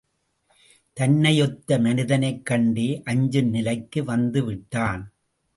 தன்னையொத்த 0.99 1.79
மனிதனைக் 1.81 2.45
கண்டே 2.45 3.01
அஞ்சும் 3.05 3.49
நிலைக்கு 3.49 4.03
வந்துவிட்டான். 4.03 5.03